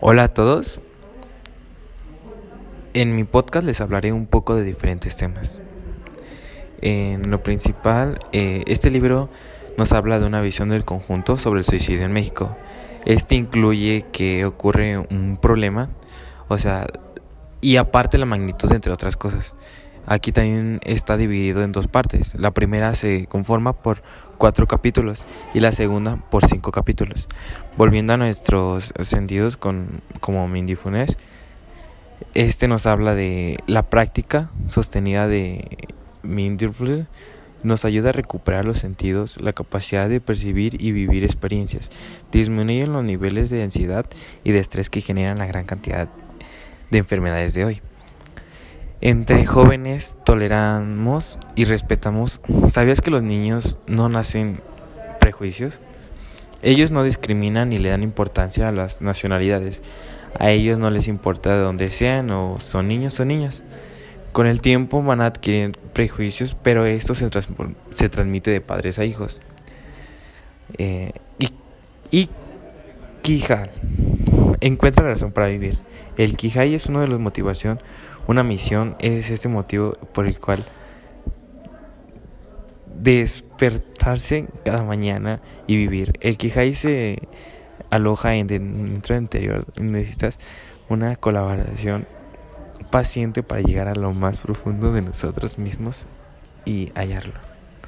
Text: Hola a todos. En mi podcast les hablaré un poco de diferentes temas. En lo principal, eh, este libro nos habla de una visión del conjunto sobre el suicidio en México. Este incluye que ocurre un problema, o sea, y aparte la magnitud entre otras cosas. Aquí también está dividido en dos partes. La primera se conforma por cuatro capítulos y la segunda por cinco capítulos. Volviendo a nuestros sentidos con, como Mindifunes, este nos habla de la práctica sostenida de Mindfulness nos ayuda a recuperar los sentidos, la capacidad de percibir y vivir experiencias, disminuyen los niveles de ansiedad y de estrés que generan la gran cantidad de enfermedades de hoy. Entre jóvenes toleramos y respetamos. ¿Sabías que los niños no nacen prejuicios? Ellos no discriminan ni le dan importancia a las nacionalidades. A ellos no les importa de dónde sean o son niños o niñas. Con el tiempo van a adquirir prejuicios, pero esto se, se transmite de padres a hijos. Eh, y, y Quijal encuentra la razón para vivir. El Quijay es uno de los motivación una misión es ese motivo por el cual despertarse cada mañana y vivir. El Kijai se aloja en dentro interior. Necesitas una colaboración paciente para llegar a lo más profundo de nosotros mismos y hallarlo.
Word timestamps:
Hola 0.00 0.24
a 0.24 0.28
todos. 0.28 0.80
En 2.94 3.16
mi 3.16 3.24
podcast 3.24 3.66
les 3.66 3.80
hablaré 3.80 4.12
un 4.12 4.26
poco 4.26 4.54
de 4.54 4.62
diferentes 4.62 5.16
temas. 5.16 5.60
En 6.80 7.30
lo 7.30 7.42
principal, 7.42 8.20
eh, 8.32 8.62
este 8.66 8.90
libro 8.90 9.28
nos 9.76 9.92
habla 9.92 10.20
de 10.20 10.26
una 10.26 10.40
visión 10.40 10.68
del 10.68 10.84
conjunto 10.84 11.36
sobre 11.36 11.60
el 11.60 11.64
suicidio 11.64 12.04
en 12.04 12.12
México. 12.12 12.56
Este 13.04 13.34
incluye 13.34 14.06
que 14.12 14.44
ocurre 14.44 14.98
un 14.98 15.38
problema, 15.40 15.90
o 16.48 16.58
sea, 16.58 16.86
y 17.60 17.76
aparte 17.76 18.18
la 18.18 18.26
magnitud 18.26 18.70
entre 18.72 18.92
otras 18.92 19.16
cosas. 19.16 19.56
Aquí 20.06 20.32
también 20.32 20.80
está 20.84 21.16
dividido 21.16 21.62
en 21.62 21.72
dos 21.72 21.88
partes. 21.88 22.34
La 22.36 22.52
primera 22.52 22.94
se 22.94 23.26
conforma 23.26 23.72
por 23.72 24.02
cuatro 24.38 24.66
capítulos 24.66 25.26
y 25.52 25.60
la 25.60 25.72
segunda 25.72 26.16
por 26.30 26.46
cinco 26.46 26.72
capítulos. 26.72 27.28
Volviendo 27.76 28.12
a 28.12 28.16
nuestros 28.16 28.94
sentidos 29.00 29.56
con, 29.56 30.00
como 30.20 30.46
Mindifunes, 30.46 31.16
este 32.34 32.68
nos 32.68 32.86
habla 32.86 33.14
de 33.14 33.58
la 33.66 33.90
práctica 33.90 34.50
sostenida 34.68 35.26
de 35.26 35.88
Mindfulness 36.22 37.06
nos 37.62 37.84
ayuda 37.84 38.10
a 38.10 38.12
recuperar 38.12 38.64
los 38.64 38.78
sentidos, 38.78 39.40
la 39.40 39.52
capacidad 39.52 40.08
de 40.08 40.20
percibir 40.20 40.80
y 40.80 40.92
vivir 40.92 41.24
experiencias, 41.24 41.90
disminuyen 42.30 42.92
los 42.92 43.04
niveles 43.04 43.50
de 43.50 43.62
ansiedad 43.62 44.06
y 44.44 44.52
de 44.52 44.60
estrés 44.60 44.88
que 44.88 45.00
generan 45.00 45.38
la 45.38 45.46
gran 45.46 45.64
cantidad 45.64 46.08
de 46.90 46.98
enfermedades 46.98 47.54
de 47.54 47.64
hoy. 47.64 47.82
Entre 49.06 49.46
jóvenes 49.46 50.16
toleramos 50.24 51.38
y 51.54 51.64
respetamos. 51.64 52.40
¿Sabías 52.68 53.00
que 53.00 53.12
los 53.12 53.22
niños 53.22 53.78
no 53.86 54.08
nacen 54.08 54.60
prejuicios? 55.20 55.78
Ellos 56.60 56.90
no 56.90 57.04
discriminan 57.04 57.68
ni 57.68 57.78
le 57.78 57.90
dan 57.90 58.02
importancia 58.02 58.66
a 58.66 58.72
las 58.72 59.02
nacionalidades. 59.02 59.84
A 60.40 60.50
ellos 60.50 60.80
no 60.80 60.90
les 60.90 61.06
importa 61.06 61.54
de 61.54 61.62
dónde 61.62 61.90
sean 61.90 62.32
o 62.32 62.58
son 62.58 62.88
niños 62.88 63.20
o 63.20 63.24
niñas. 63.24 63.62
Con 64.32 64.48
el 64.48 64.60
tiempo 64.60 65.00
van 65.00 65.20
a 65.20 65.26
adquirir 65.26 65.78
prejuicios, 65.92 66.56
pero 66.60 66.84
esto 66.84 67.14
se, 67.14 67.30
se 67.92 68.08
transmite 68.08 68.50
de 68.50 68.60
padres 68.60 68.98
a 68.98 69.04
hijos. 69.04 69.40
Eh, 70.78 71.12
y, 71.38 71.50
y 72.10 72.28
Quijal 73.22 73.70
encuentra 74.60 75.04
la 75.04 75.10
razón 75.10 75.32
para 75.32 75.48
vivir. 75.48 75.78
El 76.16 76.36
Quijay 76.36 76.74
es 76.74 76.86
uno 76.86 77.00
de 77.00 77.08
los 77.08 77.20
motivación 77.20 77.80
una 78.26 78.42
misión 78.42 78.96
es 78.98 79.30
ese 79.30 79.48
motivo 79.48 79.92
por 80.12 80.26
el 80.26 80.40
cual 80.40 80.64
despertarse 83.00 84.48
cada 84.64 84.82
mañana 84.82 85.40
y 85.68 85.76
vivir. 85.76 86.14
El 86.20 86.36
Kijai 86.36 86.74
se 86.74 87.28
aloja 87.90 88.34
en 88.34 88.48
dentro 88.48 89.16
interior. 89.16 89.66
Necesitas 89.80 90.40
una 90.88 91.14
colaboración 91.14 92.08
paciente 92.90 93.44
para 93.44 93.60
llegar 93.60 93.86
a 93.86 93.94
lo 93.94 94.12
más 94.12 94.38
profundo 94.38 94.92
de 94.92 95.02
nosotros 95.02 95.58
mismos 95.58 96.08
y 96.64 96.90
hallarlo. 96.96 97.55